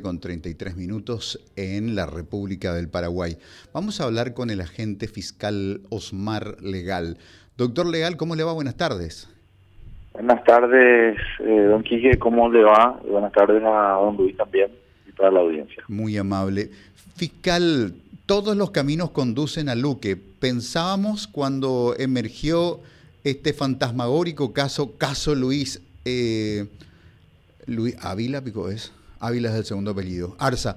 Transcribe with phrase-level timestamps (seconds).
[0.00, 3.36] con 33 minutos en la República del Paraguay.
[3.74, 7.18] Vamos a hablar con el agente fiscal Osmar Legal.
[7.58, 8.54] Doctor Legal, ¿cómo le va?
[8.54, 9.28] Buenas tardes.
[10.14, 12.98] Buenas tardes, eh, don Quique, ¿cómo le va?
[13.06, 14.70] Buenas tardes a don Luis también
[15.06, 15.84] y para la audiencia.
[15.88, 16.70] Muy amable.
[17.14, 20.16] Fiscal, todos los caminos conducen a Luque.
[20.16, 22.80] Pensábamos cuando emergió
[23.24, 26.64] este fantasmagórico caso, caso Luis, eh,
[27.66, 28.90] Luis Ávila, pico es.
[29.22, 30.76] Ávila es el segundo apellido, eh, Arza.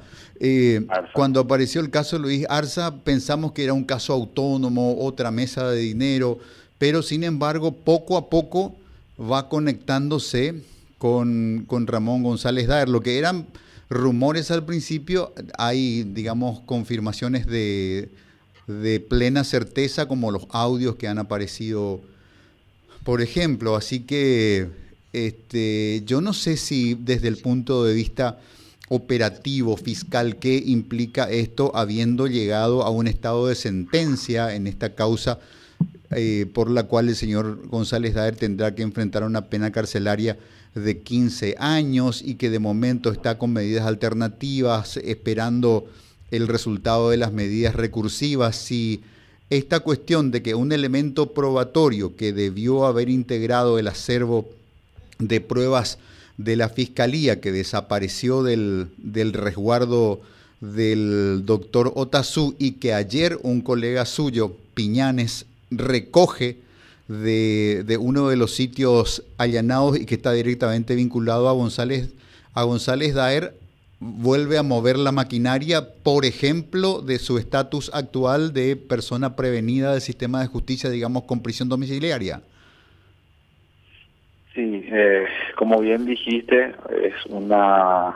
[1.14, 5.80] Cuando apareció el caso Luis Arza, pensamos que era un caso autónomo, otra mesa de
[5.80, 6.38] dinero,
[6.78, 8.76] pero sin embargo, poco a poco
[9.20, 10.62] va conectándose
[10.98, 12.88] con, con Ramón González Daer.
[12.88, 13.48] Lo que eran
[13.90, 18.10] rumores al principio, hay, digamos, confirmaciones de,
[18.68, 22.02] de plena certeza, como los audios que han aparecido,
[23.04, 23.76] por ejemplo.
[23.76, 24.70] Así que
[25.16, 28.40] este, yo no sé si desde el punto de vista
[28.90, 35.40] operativo, fiscal, qué implica esto habiendo llegado a un estado de sentencia en esta causa
[36.12, 40.38] eh, por la cual el señor González Daer tendrá que enfrentar una pena carcelaria
[40.76, 45.86] de 15 años y que de momento está con medidas alternativas esperando
[46.30, 48.58] el resultado de las medidas recursivas.
[48.58, 49.02] Si
[49.50, 54.50] esta cuestión de que un elemento probatorio que debió haber integrado el acervo
[55.20, 55.98] de pruebas
[56.38, 60.22] de la fiscalía que desapareció del, del resguardo
[60.60, 66.58] del doctor Otazú y que ayer un colega suyo, Piñanes, recoge
[67.08, 72.10] de, de, uno de los sitios allanados y que está directamente vinculado a González,
[72.54, 73.56] a González Daer,
[74.00, 80.02] vuelve a mover la maquinaria, por ejemplo, de su estatus actual de persona prevenida del
[80.02, 82.42] sistema de justicia, digamos, con prisión domiciliaria.
[84.56, 88.16] Sí, eh, como bien dijiste, es una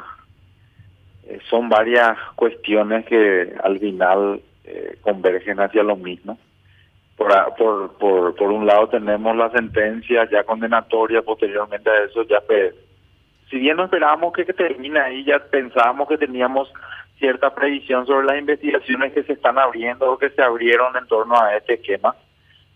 [1.27, 6.39] eh, son varias cuestiones que al final eh, convergen hacia lo mismo.
[7.17, 12.41] Por, por, por, por un lado tenemos la sentencia ya condenatoria, posteriormente a eso ya
[13.49, 16.71] si bien no esperábamos que, que termine ahí, ya pensábamos que teníamos
[17.17, 21.35] cierta previsión sobre las investigaciones que se están abriendo o que se abrieron en torno
[21.35, 22.15] a este esquema.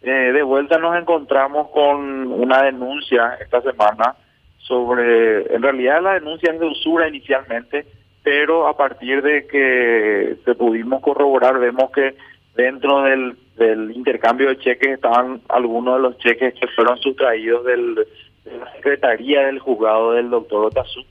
[0.03, 4.15] Eh, de vuelta nos encontramos con una denuncia esta semana
[4.57, 7.85] sobre, en realidad la denuncia es de usura inicialmente,
[8.21, 12.15] pero a partir de que se pudimos corroborar vemos que
[12.53, 17.95] dentro del, del intercambio de cheques estaban algunos de los cheques que fueron sustraídos del,
[17.95, 21.05] de la secretaría del juzgado del doctor Otazú.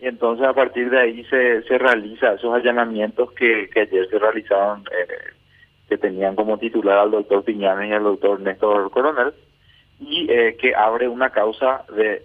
[0.00, 4.84] Y entonces a partir de ahí se, se realiza esos allanamientos que, ayer se realizaron
[4.90, 5.32] eh,
[5.88, 9.32] que tenían como titular al doctor Piñanes y al doctor Néstor Coronel,
[10.00, 12.22] y eh, que abre una causa de,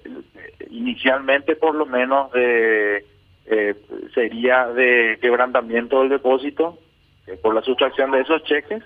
[0.69, 3.05] inicialmente por lo menos de,
[3.45, 3.75] eh,
[4.13, 6.77] sería de quebrantamiento del depósito
[7.27, 8.83] eh, por la sustracción de esos cheques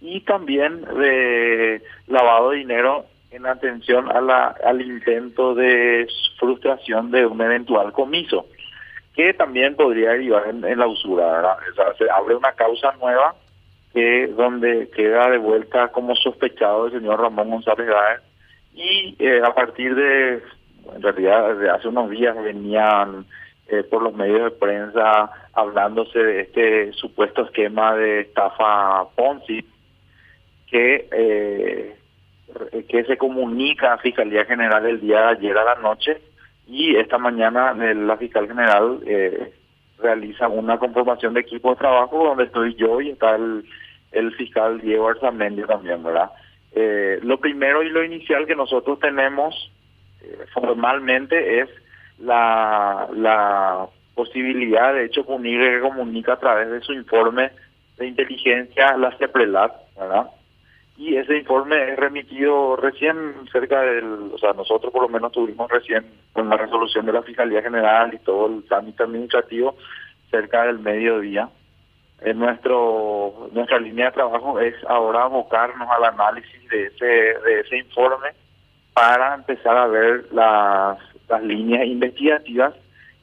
[0.00, 6.06] y también de lavado de dinero en atención a la, al intento de
[6.38, 8.46] frustración de un eventual comiso,
[9.14, 11.58] que también podría derivar en, la usura.
[11.70, 13.34] O sea, se abre una causa nueva
[13.96, 18.20] que donde queda de vuelta como sospechado el señor Ramón González Gaer.
[18.74, 20.42] Y eh, a partir de,
[20.94, 23.24] en realidad desde hace unos días venían
[23.68, 29.64] eh, por los medios de prensa hablándose de este supuesto esquema de estafa Ponzi
[30.70, 31.96] que eh,
[32.90, 36.20] que se comunica a Fiscalía General el día de ayer a la noche.
[36.66, 39.00] Y esta mañana la Fiscal General
[39.98, 43.64] realiza una conformación de equipo de trabajo donde estoy yo y está el
[44.12, 46.30] el fiscal Diego Arzamendi también, ¿verdad?
[46.72, 49.72] Eh, lo primero y lo inicial que nosotros tenemos
[50.22, 51.70] eh, formalmente es
[52.18, 57.50] la, la posibilidad, de hecho, Punigre que comunica a través de su informe
[57.98, 60.26] de inteligencia la CEPRELAT, ¿verdad?
[60.98, 65.70] Y ese informe es remitido recién cerca del, o sea, nosotros por lo menos tuvimos
[65.70, 69.76] recién con la resolución de la Fiscalía General y todo el trámite administrativo
[70.30, 71.50] cerca del mediodía
[72.20, 77.78] en nuestro nuestra línea de trabajo es ahora abocarnos al análisis de ese de ese
[77.78, 78.28] informe
[78.94, 80.98] para empezar a ver las,
[81.28, 82.74] las líneas investigativas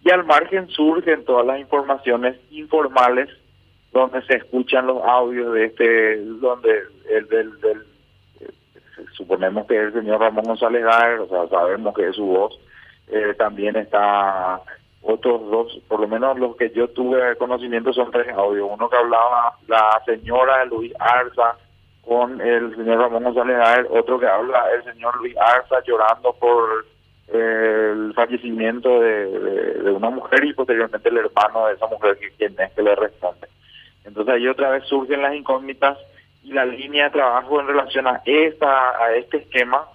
[0.04, 3.30] y al margen surgen todas las informaciones informales
[3.92, 7.84] donde se escuchan los audios de este donde el del, del
[9.14, 12.60] suponemos que es el señor Ramón González Gaer, o sea sabemos que su voz
[13.08, 14.62] eh, también está
[15.04, 18.70] otros dos, por lo menos los que yo tuve conocimiento son tres audios.
[18.72, 21.58] Uno que hablaba la señora Luis Arza
[22.02, 26.86] con el señor Ramón González otro que habla el señor Luis Arza llorando por
[27.28, 32.72] el fallecimiento de, una mujer y posteriormente el hermano de esa mujer que quien es
[32.74, 33.48] que le responde.
[34.06, 35.98] Entonces ahí otra vez surgen las incógnitas
[36.44, 39.86] y la línea de trabajo en relación a esta a este esquema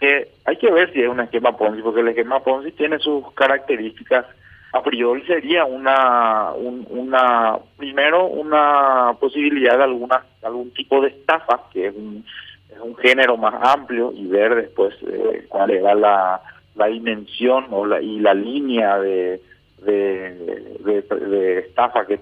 [0.00, 3.30] que hay que ver si es un esquema Ponzi porque el esquema Ponzi tiene sus
[3.34, 4.26] características
[4.72, 11.88] a priori sería una una primero una posibilidad de alguna algún tipo de estafa que
[11.88, 12.24] es un,
[12.70, 16.40] es un género más amplio y ver después eh, cuál era la
[16.74, 19.40] la dimensión o la, y la línea de,
[19.78, 22.20] de, estafa que,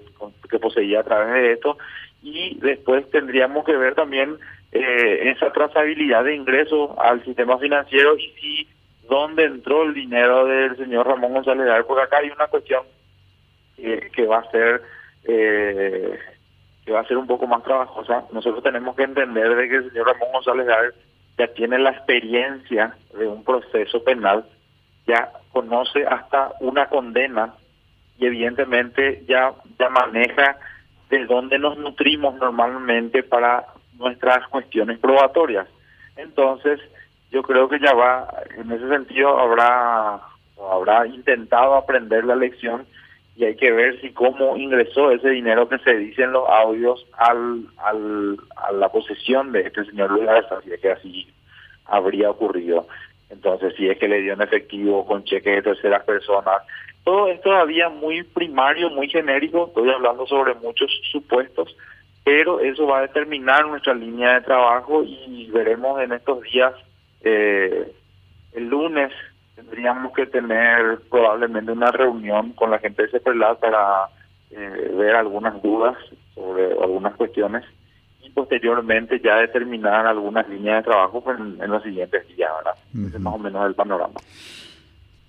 [0.50, 1.78] que, poseía a través de esto.
[2.22, 4.36] Y después tendríamos que ver también
[4.72, 8.68] eh, esa trazabilidad de ingresos al sistema financiero y si
[9.10, 12.84] dónde entró el dinero del señor Ramón González Dar, porque acá hay una cuestión
[13.76, 14.80] que, que va a ser
[15.24, 16.18] eh,
[16.84, 18.24] que va a ser un poco más trabajosa.
[18.32, 20.94] Nosotros tenemos que entender de que el señor Ramón González Dar
[21.36, 24.44] ya tiene la experiencia de un proceso penal,
[25.06, 27.54] ya conoce hasta una condena
[28.18, 30.56] y evidentemente ya, ya maneja
[31.08, 33.66] de dónde nos nutrimos normalmente para
[33.98, 35.66] nuestras cuestiones probatorias.
[36.16, 36.80] Entonces,
[37.30, 40.20] yo creo que ya va, en ese sentido habrá,
[40.70, 42.86] habrá intentado aprender la lección
[43.36, 47.06] y hay que ver si cómo ingresó ese dinero que se dice en los audios
[47.16, 50.28] al, al, a la posesión de este señor Luis
[50.64, 51.28] si es que así
[51.86, 52.86] habría ocurrido.
[53.30, 56.62] Entonces, si es que le dio en efectivo con cheques de terceras personas,
[57.04, 61.74] todo esto todavía muy primario, muy genérico, estoy hablando sobre muchos supuestos,
[62.24, 66.74] pero eso va a determinar nuestra línea de trabajo y veremos en estos días,
[67.22, 67.92] eh,
[68.52, 69.12] el lunes
[69.54, 74.08] tendríamos que tener probablemente una reunión con la gente de CEPELAT para
[74.50, 75.96] eh, ver algunas dudas
[76.34, 77.64] sobre algunas cuestiones
[78.22, 83.08] y posteriormente ya determinar algunas líneas de trabajo en, los siguientes días, ¿verdad?
[83.08, 84.14] Ese es más o menos el panorama.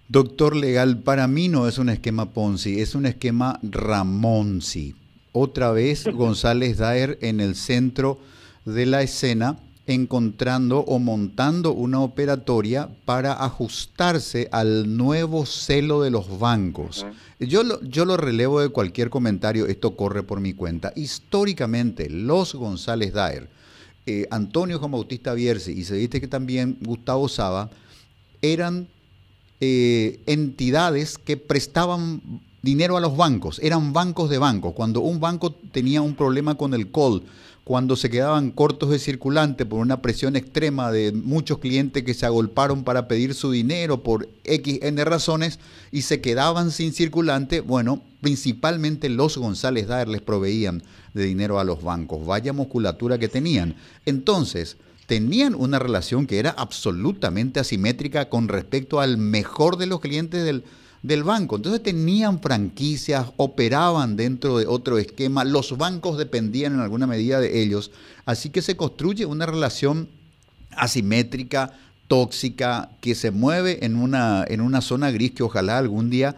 [0.08, 4.96] Doctor Legal, para mí no es un esquema Ponzi, es un esquema Ramonzi.
[5.32, 8.18] Otra vez González Daer en el centro
[8.66, 16.40] de la escena encontrando o montando una operatoria para ajustarse al nuevo celo de los
[16.40, 17.06] bancos.
[17.40, 20.94] Yo lo, yo lo relevo de cualquier comentario, esto corre por mi cuenta.
[20.96, 23.50] Históricamente, los González Daer,
[24.06, 27.70] eh, Antonio Juan Bautista Bierce y se dice que también Gustavo Saba,
[28.42, 28.88] eran
[29.60, 32.22] eh, entidades que prestaban
[32.62, 34.74] dinero a los bancos, eran bancos de bancos.
[34.74, 37.24] Cuando un banco tenía un problema con el call,
[37.72, 42.26] cuando se quedaban cortos de circulante por una presión extrema de muchos clientes que se
[42.26, 45.58] agolparon para pedir su dinero por XN razones
[45.90, 50.84] y se quedaban sin circulante, bueno, principalmente los González Daer les proveían
[51.14, 52.26] de dinero a los bancos.
[52.26, 53.78] Vaya musculatura que tenían.
[54.06, 54.76] Entonces,
[55.06, 60.66] tenían una relación que era absolutamente asimétrica con respecto al mejor de los clientes del,
[61.04, 61.56] del banco.
[61.56, 67.62] Entonces tenían franquicias, operaban dentro de otro esquema, los bancos dependían en alguna medida de
[67.62, 67.92] ellos,
[68.26, 70.10] así que se construye una relación
[70.72, 71.74] asimétrica,
[72.08, 76.36] tóxica, que se mueve en una, en una zona gris que ojalá algún día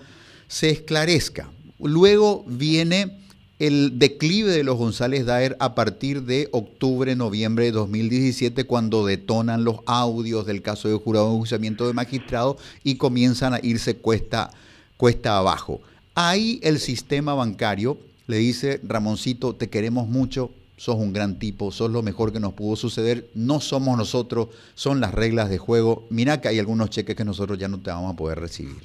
[0.48, 1.50] se esclarezca.
[1.80, 3.23] Luego viene
[3.68, 9.64] el declive de los González Daer a partir de octubre, noviembre de 2017, cuando detonan
[9.64, 14.52] los audios del caso de jurado de enjuiciamiento de magistrado y comienzan a irse cuesta,
[14.98, 15.80] cuesta abajo.
[16.14, 21.90] Ahí el sistema bancario le dice, Ramoncito, te queremos mucho, sos un gran tipo, sos
[21.90, 26.42] lo mejor que nos pudo suceder, no somos nosotros, son las reglas de juego, mira
[26.42, 28.84] que hay algunos cheques que nosotros ya no te vamos a poder recibir.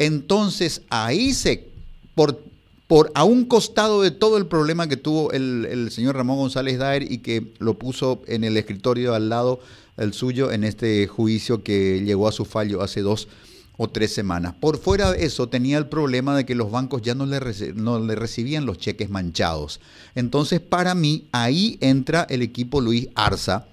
[0.00, 1.68] Entonces ahí se,
[2.16, 2.55] por
[2.86, 7.10] por a un costado de todo el problema que tuvo el, señor Ramón González Daer
[7.10, 9.60] y que lo puso en el escritorio al lado
[9.96, 13.28] del suyo en este juicio que llegó a su fallo hace dos
[13.76, 14.54] o tres semanas.
[14.58, 17.40] Por fuera de eso tenía el problema de que los bancos ya no le,
[17.74, 19.80] no le recibían los cheques manchados.
[20.14, 23.66] Entonces para mí ahí entra el equipo Luis Arza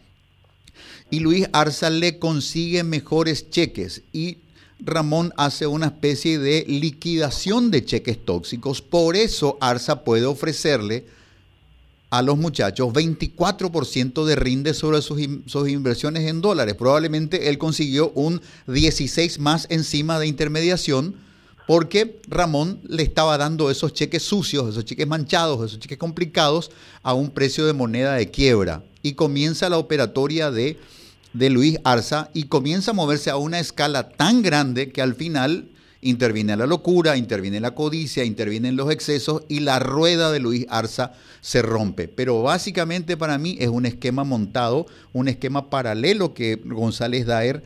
[1.12, 4.38] y Luis Arza le consigue mejores cheques y
[4.86, 8.82] Ramón hace una especie de liquidación de cheques tóxicos.
[8.82, 11.06] Por eso Arsa puede ofrecerle
[12.10, 16.76] a los muchachos 24% de rinde sobre sus, sus, inversiones en dólares.
[16.76, 21.16] Probablemente él consiguió un 16 más encima de intermediación
[21.66, 26.72] porque Ramón le estaba dando esos cheques sucios, esos cheques manchados, esos cheques complicados
[27.02, 28.84] a un precio de moneda de quiebra.
[29.02, 30.78] Y comienza la operatoria de
[31.34, 35.70] de Luis Arza y comienza a moverse a una escala tan grande que al final
[36.02, 41.14] interviene la locura, interviene la codicia, intervienen los excesos y la rueda de Luis Arza
[41.42, 42.08] se rompe.
[42.08, 47.64] Pero básicamente para mí es un esquema montado, un esquema paralelo que González Daer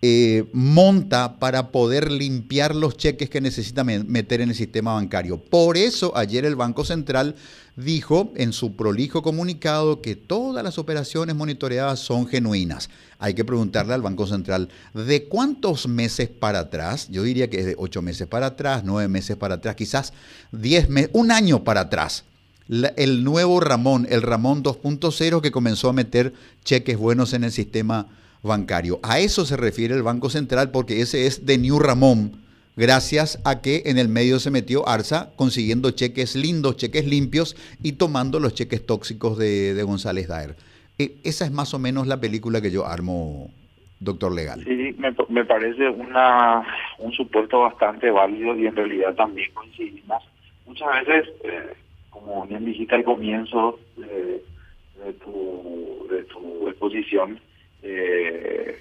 [0.00, 5.38] eh, monta para poder limpiar los cheques que necesita meter en el sistema bancario.
[5.38, 7.34] Por eso ayer el Banco Central
[7.78, 12.90] dijo en su prolijo comunicado que todas las operaciones monitoreadas son genuinas.
[13.20, 17.66] Hay que preguntarle al Banco Central de cuántos meses para atrás, yo diría que es
[17.66, 20.12] de ocho meses para atrás, nueve meses para atrás, quizás
[20.50, 22.24] diez meses, un año para atrás.
[22.68, 28.08] el nuevo Ramón, el Ramón 2.0 que comenzó a meter cheques buenos en el sistema
[28.42, 28.98] bancario.
[29.04, 32.42] A eso se refiere el Banco Central porque ese es de New Ramón,
[32.78, 37.92] gracias a que en el medio se metió Arsa consiguiendo cheques lindos, cheques limpios y
[37.92, 40.54] tomando los cheques tóxicos de, González Daer.
[40.98, 43.50] E, esa es más o menos la película que yo armo,
[43.98, 44.62] doctor legal.
[44.64, 44.96] Sí,
[45.28, 46.64] me, parece una,
[46.98, 50.22] un supuesto bastante válido y en realidad también coincidimos.
[50.64, 51.74] Muchas veces, eh,
[52.10, 57.40] como bien dijiste al comienzo de, tu, de tu exposición,
[57.82, 58.78] eh,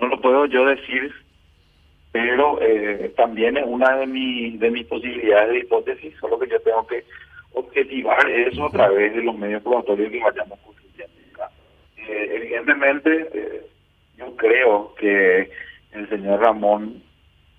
[0.00, 1.12] no lo puedo yo decir,
[2.12, 6.60] pero eh, también es una de, mi, de mis posibilidades de hipótesis, solo que yo
[6.60, 7.04] tengo que
[7.54, 11.14] objetivar eso a través de los medios probatorios que vayamos construyendo.
[11.96, 13.66] Eh, evidentemente, eh,
[14.18, 15.50] yo creo que
[15.92, 17.02] el señor Ramón,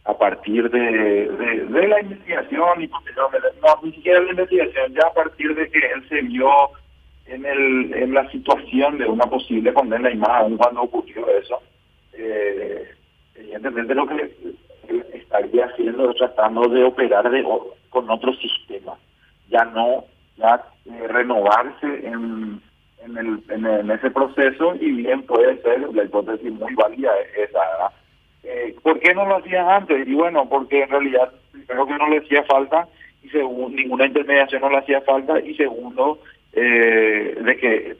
[0.06, 5.56] a partir de, de, la investigación y no, ni siquiera la investigación, ya a partir
[5.56, 6.50] de que él se vio
[7.26, 11.62] en, el, en la situación de una posible condena y más aún cuando ocurrió eso,
[12.14, 12.90] eh,
[13.36, 14.36] evidentemente lo que
[15.14, 17.44] estaría haciendo es tratando de operar de,
[17.90, 18.94] con otro sistema,
[19.50, 20.06] ya no
[20.38, 22.62] ya eh, renovarse en,
[23.04, 27.60] en, el, en, ese proceso y bien puede ser la hipótesis muy válida esa.
[28.44, 30.08] Eh, ¿Por qué no lo hacían antes?
[30.08, 31.32] Y bueno, porque en realidad
[31.68, 32.88] creo que no le hacía falta
[33.24, 36.20] y segundo, ninguna intermediación no le hacía falta y segundo,
[36.52, 37.96] eh, de que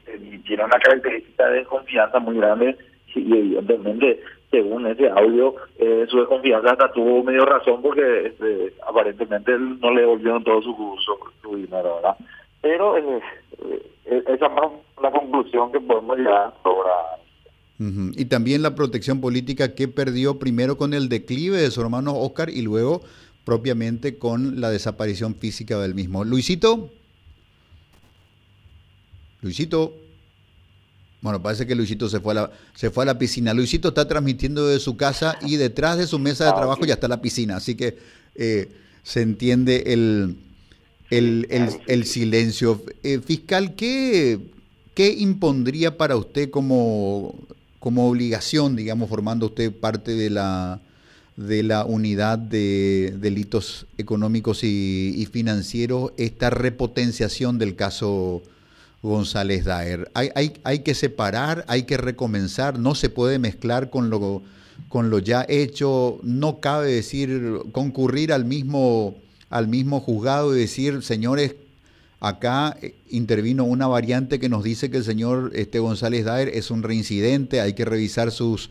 [0.46, 2.76] tiene una característica de desconfianza muy grande
[3.16, 4.20] y evidentemente
[4.54, 9.92] según ese audio eh, su desconfianza hasta tuvo medio razón porque este, aparentemente él no
[9.92, 10.76] le devolvieron todo su,
[11.42, 12.16] su, dinero ¿verdad?
[12.62, 13.20] pero eh,
[14.06, 16.84] eh, esa es la conclusión que podemos llegar sobre
[18.16, 22.50] y también la protección política que perdió primero con el declive de su hermano Oscar
[22.50, 23.02] y luego
[23.44, 26.24] propiamente con la desaparición física del mismo.
[26.24, 26.92] Luisito.
[29.42, 30.03] Luisito.
[31.24, 33.54] Bueno, parece que Luisito se fue a la, se fue a la piscina.
[33.54, 36.96] Luisito está transmitiendo de su casa y detrás de su mesa de ah, trabajo ya
[36.96, 37.56] está la piscina.
[37.56, 37.98] Así que
[38.36, 38.70] eh,
[39.04, 40.36] se entiende el,
[41.10, 42.84] el, silencio.
[43.04, 44.38] Eh, fiscal, ¿qué,
[44.94, 47.36] ¿qué impondría para usted como,
[47.80, 50.82] como obligación, digamos, formando usted parte de la,
[51.38, 58.44] de la unidad de delitos económicos y, y financieros esta repotenciación del caso?
[59.04, 60.10] González Daer.
[60.14, 64.42] Hay, hay, hay que separar, hay que recomenzar, no se puede mezclar con lo,
[64.88, 69.16] con lo ya hecho, no cabe decir, concurrir al mismo,
[69.50, 71.56] al mismo juzgado y decir, señores,
[72.22, 76.72] acá eh, intervino una variante que nos dice que el señor este, González Daer es
[76.72, 78.70] un reincidente, hay que revisar sus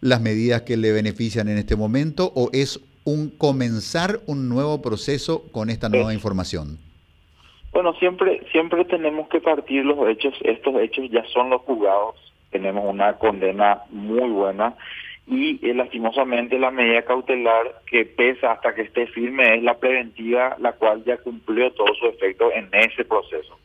[0.00, 5.44] las medidas que le benefician en este momento, o es un comenzar un nuevo proceso
[5.52, 6.78] con esta nueva información.
[7.74, 10.32] Bueno, siempre siempre tenemos que partir los hechos.
[10.44, 12.14] Estos hechos ya son los juzgados.
[12.50, 14.76] Tenemos una condena muy buena
[15.26, 20.54] y eh, lastimosamente la medida cautelar que pesa hasta que esté firme es la preventiva,
[20.60, 23.58] la cual ya cumplió todo su efecto en ese proceso.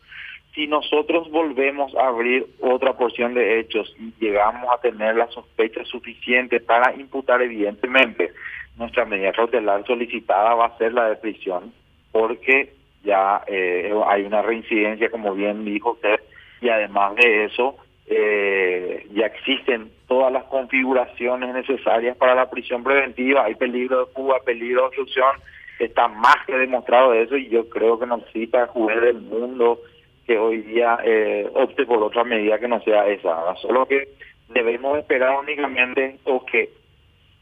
[0.56, 5.86] Si nosotros volvemos a abrir otra porción de hechos y llegamos a tener la sospecha
[5.86, 8.32] suficiente para imputar, evidentemente,
[8.76, 11.72] nuestra medida cautelar solicitada va a ser la de prisión,
[12.12, 16.20] porque ya eh, hay una reincidencia, como bien dijo usted,
[16.62, 23.46] y además de eso, eh, ya existen todas las configuraciones necesarias para la prisión preventiva,
[23.46, 25.36] hay peligro de fuga, peligro de obstrucción,
[25.80, 29.80] está más que demostrado eso y yo creo que no necesita juez del mundo
[30.26, 34.10] que hoy día eh, opte por otra medida que no sea esa, solo que
[34.50, 36.70] debemos esperar únicamente o que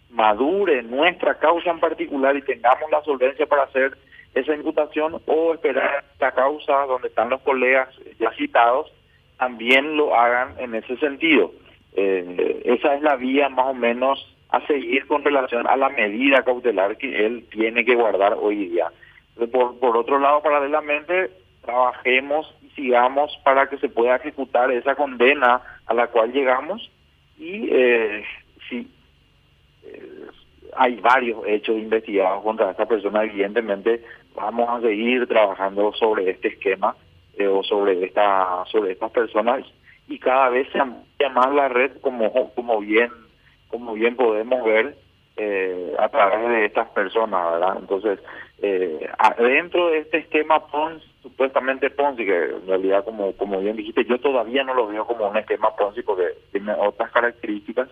[0.09, 3.97] madure nuestra causa en particular y tengamos la solvencia para hacer
[4.39, 7.89] esa imputación o esperar la causa donde están los colegas
[8.19, 8.91] ya citados
[9.37, 11.51] también lo hagan en ese sentido.
[11.95, 16.43] Eh, esa es la vía más o menos a seguir con relación a la medida
[16.43, 18.87] cautelar que él tiene que guardar hoy día.
[19.51, 21.29] Por, por otro lado, paralelamente,
[21.63, 26.89] trabajemos y sigamos para que se pueda ejecutar esa condena a la cual llegamos
[27.37, 28.23] y eh,
[28.69, 28.87] si
[29.83, 30.27] eh,
[30.75, 34.03] hay varios hechos investigados contra esta persona, evidentemente
[34.37, 36.95] vamos a seguir trabajando sobre este esquema
[37.37, 39.65] eh, o sobre esta sobre estas personas
[40.07, 43.09] y cada vez se amplía más la red como como bien
[43.67, 44.95] como bien podemos ver
[45.39, 47.77] eh, a través de estas personas, ¿verdad?
[47.79, 48.19] Entonces,
[48.59, 54.03] eh, dentro de este esquema Ponzi, supuestamente Ponzi, que en realidad, como, como bien dijiste,
[54.05, 57.87] yo todavía no lo veo como un esquema Ponzi porque tiene otras características,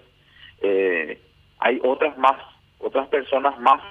[0.61, 1.19] eh,
[1.59, 2.41] hay otras más,
[2.79, 3.81] otras personas más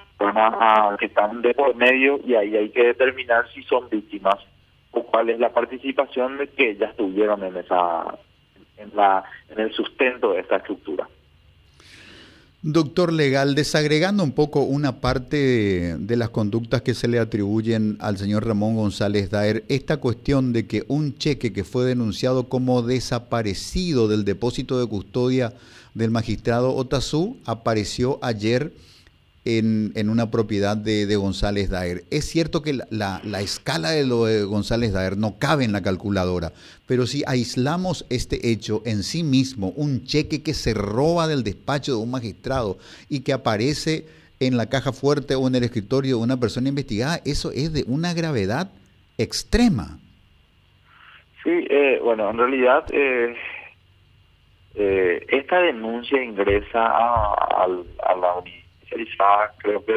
[0.99, 4.35] que están de por medio y ahí hay que determinar si son víctimas
[4.91, 8.17] o cuál es la participación de que ellas tuvieron en esa
[8.77, 11.07] en la en el sustento de esta estructura.
[12.67, 18.17] Doctor Legal, desagregando un poco una parte de, las conductas que se le atribuyen al
[18.17, 24.07] señor Ramón González Daer, esta cuestión de que un cheque que fue denunciado como desaparecido
[24.07, 25.53] del depósito de custodia
[25.93, 28.73] del magistrado Otazú apareció ayer
[29.45, 32.03] en, una propiedad de, González Daer.
[32.11, 36.51] Es cierto que la, escala de lo de González Daer no cabe en la calculadora,
[36.87, 41.93] pero si aislamos este hecho en sí mismo, un cheque que se roba del despacho
[41.93, 44.05] de un magistrado y que aparece
[44.39, 47.83] en la caja fuerte o en el escritorio de una persona investigada, eso es de
[47.87, 48.71] una gravedad
[49.17, 49.99] extrema.
[51.43, 53.35] Sí, eh, bueno, en realidad eh,
[54.73, 58.35] eh, esta denuncia ingresa a, la
[59.57, 59.93] creo que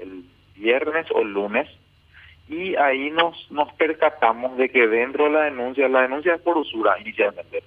[0.00, 0.24] el,
[0.56, 1.68] viernes o el lunes.
[2.48, 6.58] Y ahí nos nos percatamos de que dentro de la denuncia, la denuncia es por
[6.58, 7.62] usura inicialmente,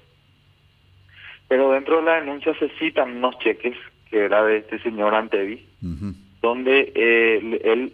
[1.48, 3.78] pero dentro de la denuncia se citan unos cheques
[4.10, 5.66] que era de este señor Antevi,
[6.42, 7.94] donde eh, él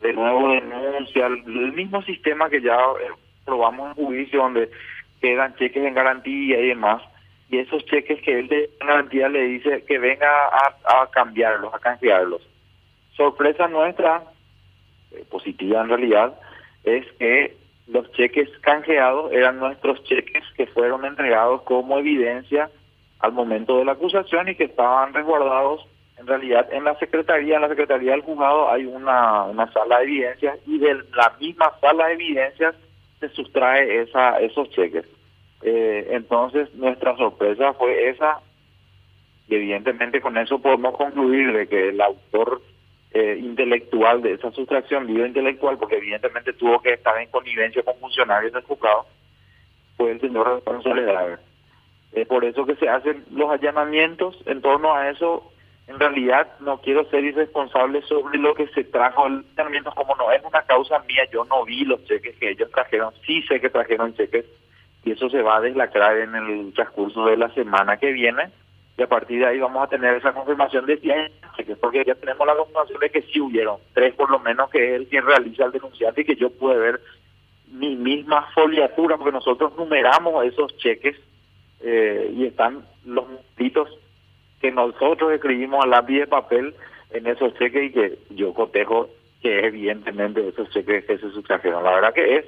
[0.00, 3.12] de nuevo denuncia el mismo sistema que ya eh,
[3.44, 4.70] probamos en juicio, donde
[5.20, 7.02] quedan cheques en garantía y demás,
[7.52, 12.40] y esos cheques que él de garantía le dice que venga a, cambiarlos, a canjearlos.
[13.14, 14.22] Sorpresa nuestra,
[15.10, 16.40] eh, positiva en realidad,
[16.82, 17.54] es que
[17.88, 22.70] los cheques canjeados eran nuestros cheques que fueron entregados como evidencia
[23.18, 27.62] al momento de la acusación y que estaban resguardados en realidad en la secretaría, en
[27.62, 32.06] la secretaría del juzgado hay una, una sala de evidencias y de la misma sala
[32.06, 32.74] de evidencias
[33.20, 35.04] se sustrae esa, esos cheques.
[35.62, 38.40] Eh, entonces nuestra sorpresa fue esa.
[39.48, 42.62] Y evidentemente con eso podemos concluir de que el autor
[43.12, 48.52] eh, intelectual de esa sustracción, intelectual, porque evidentemente tuvo que estar en connivencia con funcionarios
[48.52, 49.06] del juzgado,
[49.96, 51.38] fue el señor González
[52.12, 54.38] Es por eso que se hacen los allanamientos.
[54.46, 55.48] En torno a eso.
[55.88, 59.26] En realidad no quiero ser irresponsable sobre lo que se trajo.
[59.26, 62.70] El allanamiento, como no es una causa mía, yo no vi los cheques que ellos
[62.70, 64.46] trajeron, sí sé que trajeron cheques
[65.04, 68.50] y eso se va a deslacrar en el transcurso de la semana que viene
[68.96, 72.14] y a partir de ahí vamos a tener esa confirmación de 100 cheques, porque ya
[72.14, 75.24] tenemos la confirmación de que sí hubieron, tres por lo menos que es el quien
[75.24, 77.00] realiza el denunciante y que yo pude ver
[77.68, 81.16] mi misma foliatura, porque nosotros numeramos esos cheques
[81.80, 83.88] eh, y están los puntitos
[84.60, 86.74] que nosotros escribimos a lápiz de papel
[87.10, 89.08] en esos cheques y que yo cotejo
[89.40, 91.82] que evidentemente esos cheques que se sustrajeron.
[91.82, 92.44] La verdad que es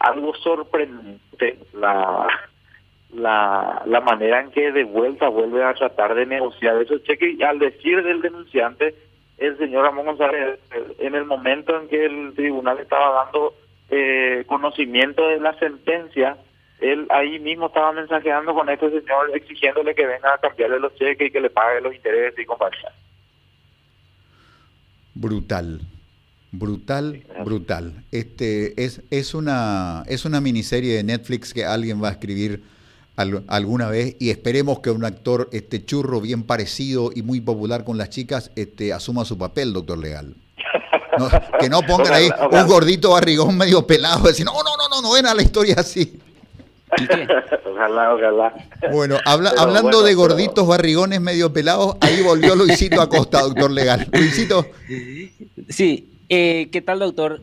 [0.00, 2.26] algo sorprendente la,
[3.14, 7.42] la, la manera en que de vuelta vuelve a tratar de negociar esos cheques y
[7.42, 8.94] al decir del denunciante,
[9.38, 10.58] el señor Ramón González,
[10.98, 13.54] en el momento en que el tribunal estaba dando
[13.90, 16.36] eh, conocimiento de la sentencia,
[16.80, 21.28] él ahí mismo estaba mensajeando con este señor exigiéndole que venga a cambiarle los cheques
[21.28, 22.92] y que le pague los intereses y compañía.
[25.14, 25.80] Brutal.
[26.52, 28.04] Brutal, brutal.
[28.10, 32.62] Este es, es una es una miniserie de Netflix que alguien va a escribir
[33.16, 37.98] alguna vez y esperemos que un actor este churro bien parecido y muy popular con
[37.98, 40.34] las chicas este asuma su papel, doctor Legal.
[41.60, 45.12] que no pongan ahí un gordito barrigón medio pelado, decir, no, no, no, no, no
[45.12, 46.18] ven a la historia así.
[47.70, 48.54] ojalá, ojalá.
[48.90, 54.08] Bueno, hablando de gorditos barrigones medio pelados, ahí volvió Luisito Acosta, doctor Legal.
[54.12, 54.66] Luisito.
[55.68, 57.42] Sí, eh, ¿Qué tal, doctor?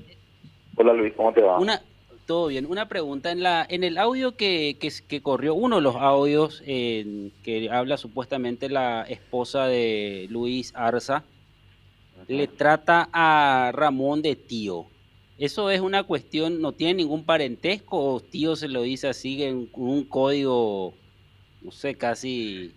[0.76, 1.60] Hola, Luis, ¿cómo te va?
[1.60, 1.82] Una,
[2.26, 2.66] todo bien.
[2.66, 3.32] Una pregunta.
[3.32, 8.70] En, la, en el audio que, que, corrió, uno de los audios que habla supuestamente
[8.70, 11.24] la esposa de Luis Arza,
[12.28, 14.88] le trata a Ramón de tío.
[15.38, 19.70] ¿Eso es una cuestión, no tiene ningún parentesco o tío se lo dice así en
[19.74, 20.96] un código,
[21.62, 22.74] no sé, casi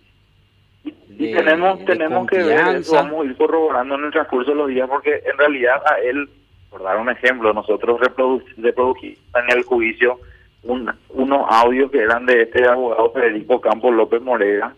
[0.83, 4.67] y tenemos tenemos que ver eso, vamos a ir corroborando en el transcurso de los
[4.69, 6.27] días, porque en realidad a él,
[6.69, 7.99] por dar un ejemplo, nosotros
[8.57, 10.19] reprodujimos en el juicio
[10.63, 14.73] un, unos audios que eran de este abogado Federico Campos López Morega,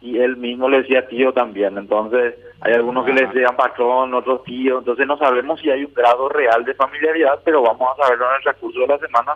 [0.00, 4.44] y él mismo le decía tío también, entonces hay algunos que le decían patrón, otros
[4.44, 8.28] tío, entonces no sabemos si hay un grado real de familiaridad, pero vamos a saberlo
[8.28, 9.32] en el transcurso de la semana,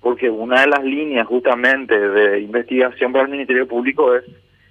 [0.00, 4.24] porque una de las líneas justamente de investigación para el Ministerio Público es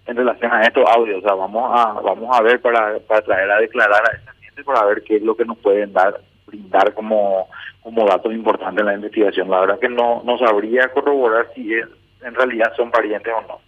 [0.10, 1.20] en relación a estos audios.
[1.20, 4.64] O sea, vamos a, vamos a ver para, para traer a declarar a esta gente
[4.64, 7.48] para ver qué es lo que nos pueden dar brindar como,
[7.82, 9.50] como datos importantes en la investigación.
[9.50, 11.86] La verdad que no, no sabría corroborar si es,
[12.24, 13.60] en realidad son parientes o no.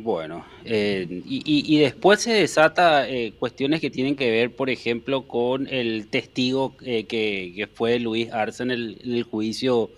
[0.00, 5.22] Bueno, eh, y, y, después se desata eh, cuestiones que tienen que ver, por ejemplo,
[5.22, 9.90] con el testigo eh, que, que, fue Luis Arce en el, en el, juicio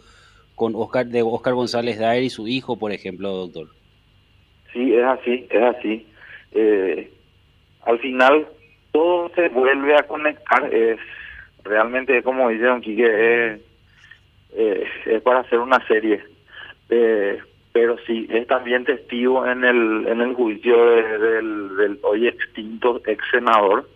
[0.61, 3.68] con Oscar de Oscar González Daer y su hijo, por ejemplo, doctor.
[4.75, 6.07] Sí, es así, es así.
[7.87, 8.46] al final
[8.92, 10.62] todo se vuelve a conectar.
[10.70, 10.99] Es
[11.64, 13.55] realmente, como dice Don Quique,
[14.55, 16.20] es, es para hacer una serie.
[16.90, 17.38] Eh,
[17.73, 23.25] pero sí es también testigo en el en el juicio del, del, hoy extinto ex
[23.31, 23.88] senador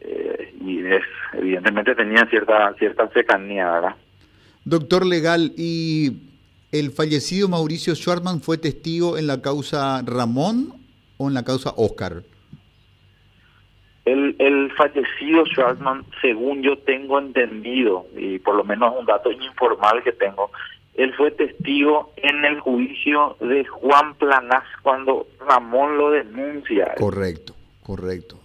[0.00, 3.96] eh, y es, evidentemente tenía cierta cierta cercanía, ¿verdad?
[4.66, 6.10] Doctor legal y
[6.72, 10.74] el fallecido Mauricio Schwartman fue testigo en la causa Ramón
[11.18, 12.24] o en la causa Oscar.
[14.04, 20.02] El, el fallecido Schwartman, según yo tengo entendido, y por lo menos un dato informal
[20.02, 20.50] que tengo,
[20.94, 26.92] él fue testigo en el juicio de Juan Planás cuando Ramón lo denuncia.
[26.98, 28.36] Correcto, correcto.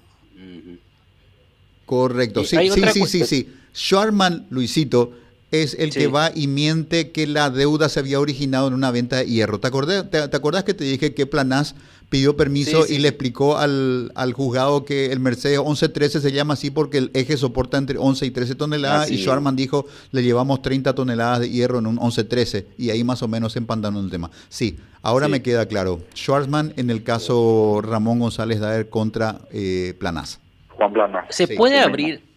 [1.88, 3.55] Correcto, sí, sí, sí, sí, sí.
[3.73, 5.13] Schwarman, Luisito,
[5.52, 9.18] es el que va y miente que la deuda se había originado en una venta
[9.18, 9.60] de hierro.
[9.60, 11.76] ¿Te, acordé, te, acordás que te dije que Planás
[12.10, 16.70] pidió permiso y le explicó al, al, juzgado que el Mercedes 1113 se llama así
[16.70, 20.94] porque el eje soporta entre 11 y 13 toneladas y Schwarman dijo le llevamos 30
[20.94, 24.30] toneladas de hierro en un 1113 y ahí más o menos se el tema.
[24.50, 26.00] Sí, ahora me queda claro.
[26.14, 30.42] Schwarzman en el caso Ramón González Daer contra eh, Planás.
[30.70, 31.26] Juan Planás.
[31.30, 32.31] ¿Se puede abrir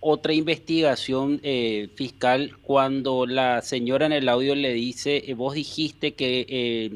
[0.00, 6.14] otra investigación eh, fiscal cuando la señora en el audio le dice, eh, vos dijiste
[6.14, 6.90] que eh,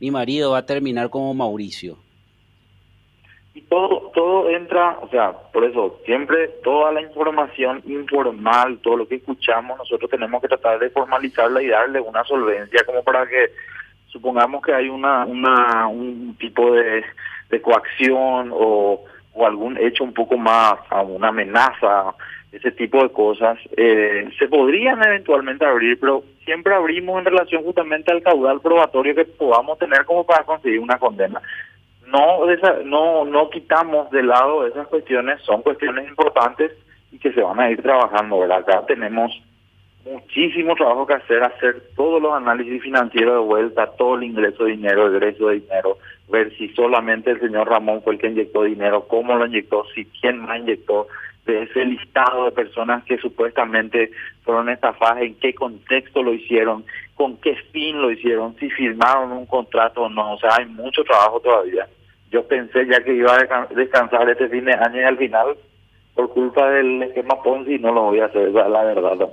[0.00, 1.96] mi marido va a terminar como Mauricio.
[3.54, 9.08] Y todo, todo entra, o sea, por eso, siempre toda la información informal, todo lo
[9.08, 13.52] que escuchamos, nosotros tenemos que tratar de formalizarla y darle una solvencia como para que
[14.08, 17.02] supongamos que hay una, una un tipo de,
[17.48, 19.04] de coacción o,
[19.36, 22.14] o algún hecho un poco más, a una amenaza,
[22.50, 28.10] ese tipo de cosas, eh, se podrían eventualmente abrir, pero siempre abrimos en relación justamente
[28.10, 31.42] al caudal probatorio que podamos tener como para conseguir una condena.
[32.06, 32.46] No,
[32.84, 36.72] no, no quitamos de lado esas cuestiones, son cuestiones importantes
[37.12, 38.58] y que se van a ir trabajando, ¿verdad?
[38.58, 39.32] Acá tenemos
[40.04, 44.70] muchísimo trabajo que hacer, hacer todos los análisis financieros de vuelta, todo el ingreso de
[44.72, 49.06] dinero, egreso de dinero, ver si solamente el señor Ramón fue el que inyectó dinero,
[49.06, 51.06] cómo lo inyectó, si quién más inyectó,
[51.46, 54.10] de ese listado de personas que supuestamente
[54.42, 56.84] fueron estafadas, en qué contexto lo hicieron,
[57.14, 60.34] con qué fin lo hicieron, si firmaron un contrato o no.
[60.34, 61.86] O sea, hay mucho trabajo todavía.
[62.32, 65.56] Yo pensé ya que iba a descansar este fin de año y al final,
[66.14, 69.28] por culpa del esquema Ponzi, no lo voy a hacer, la verdad.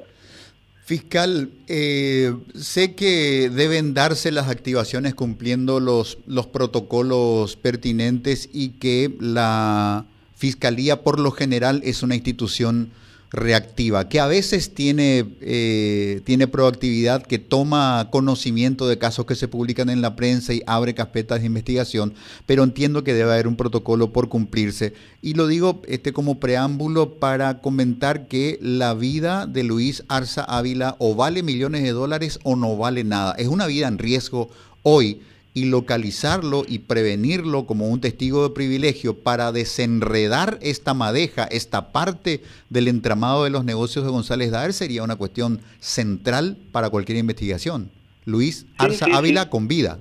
[0.86, 9.16] Fiscal, eh, sé que deben darse las activaciones cumpliendo los, los protocolos pertinentes y que
[9.22, 12.92] la Fiscalía por lo general es una institución
[13.34, 19.48] reactiva, que a veces tiene, eh, tiene proactividad, que toma conocimiento de casos que se
[19.48, 22.14] publican en la prensa y abre carpetas de investigación,
[22.46, 24.94] pero entiendo que debe haber un protocolo por cumplirse.
[25.24, 30.96] Y lo digo este, como preámbulo para comentar que la vida de Luis Arza Ávila
[31.00, 33.34] o vale millones de dólares o no vale nada.
[33.40, 34.50] Es una vida en riesgo
[34.84, 35.22] hoy
[35.54, 42.40] y localizarlo y prevenirlo como un testigo de privilegio para desenredar esta madeja, esta parte
[42.70, 47.92] del entramado de los negocios de González Daer sería una cuestión central para cualquier investigación.
[48.26, 50.00] Luis Arza Ávila con vida.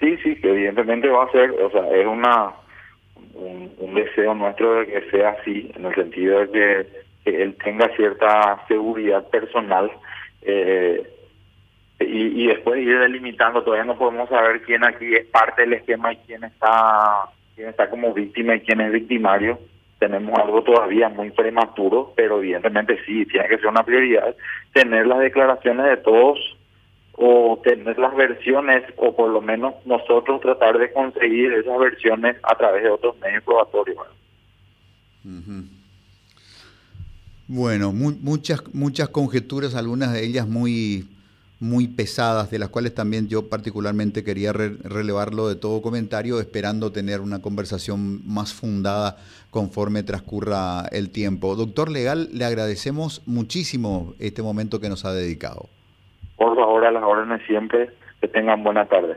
[0.00, 2.52] Sí, sí, que evidentemente va a ser, o sea, es una
[3.34, 6.86] un, deseo nuestro de que sea así, en el sentido de que,
[7.24, 9.90] que él tenga cierta seguridad personal.
[10.42, 11.13] Eh,
[12.00, 16.12] y, y después ir delimitando, todavía no podemos saber quién aquí es parte del esquema
[16.12, 19.58] y quién está, quién está como víctima y quién es victimario.
[19.98, 24.34] Tenemos algo todavía muy prematuro, pero evidentemente sí, tiene que ser una prioridad
[24.74, 26.38] tener las declaraciones de todos
[27.12, 32.56] o tener las versiones o por lo menos nosotros tratar de conseguir esas versiones a
[32.56, 33.98] través de otros medios probatorios.
[37.46, 41.04] Bueno, muchas muchas conjeturas, algunas de ellas muy
[41.64, 47.22] muy pesadas, de las cuales también yo particularmente quería relevarlo de todo comentario, esperando tener
[47.22, 49.16] una conversación más fundada
[49.50, 51.56] conforme transcurra el tiempo.
[51.56, 55.70] Doctor Legal, le agradecemos muchísimo este momento que nos ha dedicado.
[56.36, 57.88] Por favor, a las órdenes siempre,
[58.20, 59.16] que tengan buena tarde.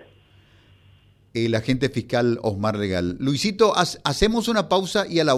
[1.34, 3.18] el agente fiscal Osmar Regal.
[3.20, 5.36] Luisito, hacemos una pausa y a la